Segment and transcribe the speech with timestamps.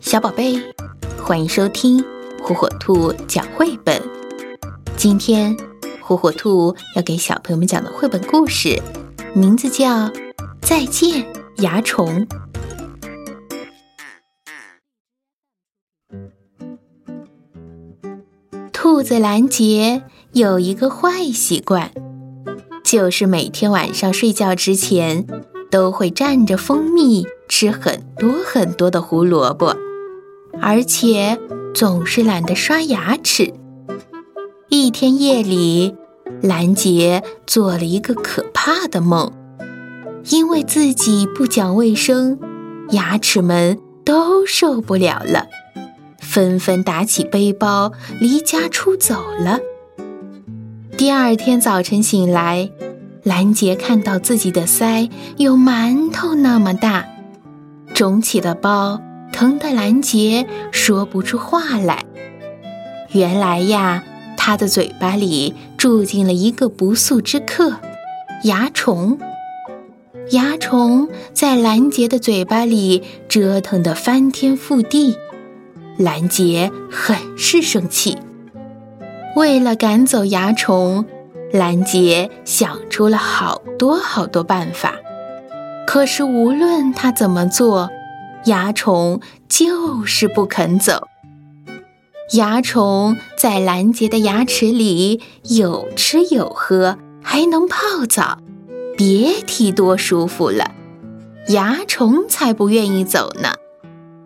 [0.00, 0.58] 小宝贝，
[1.22, 2.02] 欢迎收听
[2.42, 4.02] 火火兔讲绘本。
[4.96, 5.54] 今天，
[6.00, 8.80] 火火兔要给小朋友们讲的绘本故事，
[9.34, 10.08] 名字叫
[10.62, 11.26] 《再见
[11.58, 12.26] 蚜虫》。
[18.72, 21.92] 兔子兰杰有一个坏习惯，
[22.82, 25.26] 就是每天晚上睡觉之前
[25.70, 29.76] 都会蘸着蜂蜜吃很多很多的胡萝卜。
[30.60, 31.38] 而且
[31.74, 33.54] 总是懒得刷牙齿。
[34.68, 35.96] 一天夜里，
[36.42, 39.32] 兰杰做了一个可怕的梦，
[40.30, 42.38] 因为自己不讲卫生，
[42.90, 45.46] 牙齿们都受不了了，
[46.20, 49.58] 纷纷打起背包离家出走了。
[50.96, 52.70] 第二天早晨醒来，
[53.24, 57.06] 兰杰看到自己的腮有馒头那么大，
[57.92, 59.00] 肿起的包。
[59.32, 62.04] 疼得兰杰说不出话来。
[63.12, 64.04] 原来呀，
[64.36, 67.76] 他的嘴巴里住进了一个不速之客——
[68.44, 69.18] 蚜虫。
[70.30, 75.16] 蚜虫在兰杰的嘴巴里折腾得翻天覆地，
[75.98, 78.16] 兰杰很是生气。
[79.34, 81.04] 为了赶走蚜虫，
[81.52, 84.94] 兰杰想出了好多好多办法。
[85.86, 87.90] 可是无论他怎么做，
[88.44, 91.06] 蚜虫就是不肯走。
[92.32, 97.76] 蚜虫在兰杰的牙齿里有吃有喝，还能泡
[98.08, 98.38] 澡，
[98.96, 100.70] 别提多舒服了。
[101.48, 103.54] 蚜虫才不愿意走呢，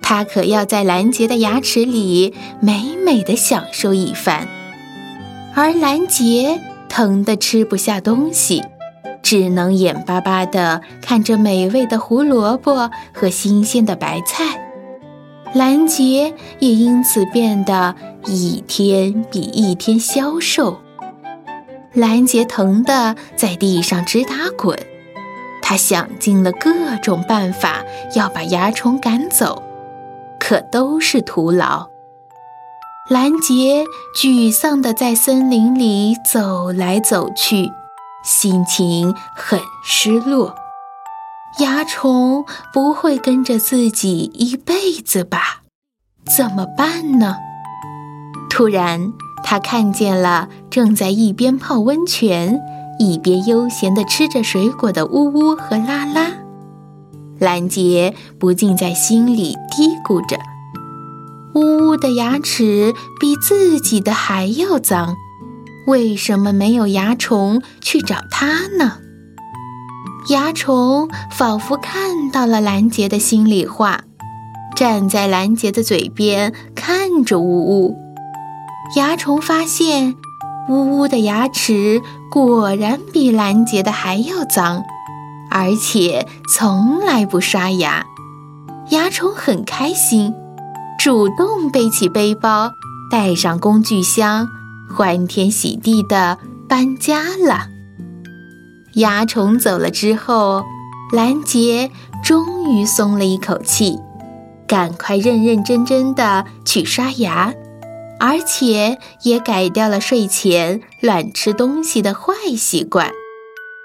[0.00, 4.48] 它可要在兰杰的牙齿里美美的享受一番。
[5.54, 8.62] 而兰杰疼得吃不下东西。
[9.22, 14.60] 只能眼巴巴地看着美味的胡萝卜和新鲜的白菜，
[15.54, 17.94] 兰杰也因此变得
[18.26, 20.78] 一天比一天消瘦。
[21.94, 24.78] 兰杰疼得在地上直打滚，
[25.60, 27.82] 他想尽了各种办法
[28.14, 29.62] 要把蚜虫赶走，
[30.40, 31.88] 可都是徒劳。
[33.10, 33.84] 兰杰
[34.16, 37.70] 沮丧地在森林里走来走去。
[38.22, 40.54] 心情很失落，
[41.58, 45.62] 蚜虫不会跟着自己一辈子吧？
[46.24, 47.36] 怎么办呢？
[48.48, 49.12] 突然，
[49.42, 52.60] 他看见了正在一边泡温泉，
[52.98, 56.30] 一边悠闲地吃着水果的呜呜和拉拉。
[57.38, 60.38] 兰杰不禁在心里嘀咕着
[61.56, 65.16] ：“呜呜的牙齿比自己的还要脏。”
[65.86, 68.98] 为什么没有蚜虫去找他呢？
[70.28, 74.02] 蚜虫仿佛看到了兰杰的心里话，
[74.76, 77.98] 站在兰杰的嘴边看着呜呜。
[78.94, 80.14] 蚜虫发现
[80.68, 82.00] 呜呜的牙齿
[82.30, 84.84] 果然比兰杰的还要脏，
[85.50, 88.04] 而且从来不刷牙。
[88.88, 90.32] 蚜虫很开心，
[90.98, 92.70] 主动背起背包，
[93.10, 94.46] 带上工具箱。
[94.94, 96.38] 欢天喜地的
[96.68, 97.68] 搬家了。
[98.94, 100.64] 蚜虫走了之后，
[101.12, 101.90] 兰杰
[102.22, 103.98] 终于松了一口气，
[104.66, 107.54] 赶快认认真真的去刷牙，
[108.20, 113.10] 而且也改掉了睡前乱吃东西的坏习惯。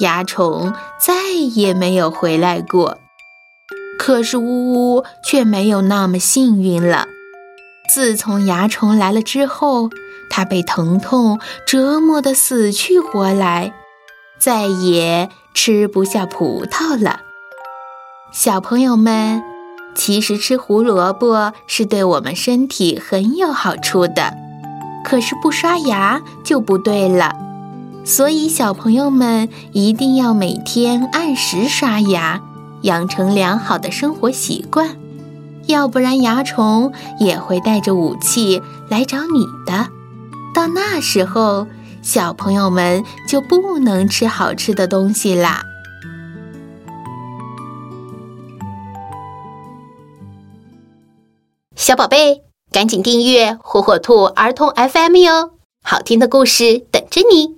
[0.00, 2.98] 蚜虫再也没有回来过。
[3.98, 7.06] 可是呜呜却没有那么幸运了。
[7.92, 9.90] 自从蚜虫来了之后，
[10.30, 13.72] 他被疼痛折磨得死去活来，
[14.38, 17.20] 再也吃不下葡萄了。
[18.32, 19.42] 小朋友们，
[19.94, 24.34] 其实吃胡萝卜是对我们身体很有好处的，
[25.04, 27.34] 可是不刷牙就不对了。
[28.04, 32.40] 所以小朋友们一定要每天按时刷牙，
[32.82, 34.96] 养成良好的生活习惯，
[35.66, 39.88] 要不然蚜虫也会带着武器来找你的。
[40.58, 41.68] 到那时候，
[42.02, 45.62] 小朋友们就不能吃好吃的东西啦。
[51.76, 55.52] 小宝贝，赶紧订阅火火兔儿童 FM 哟，
[55.84, 57.57] 好听的故事等着你。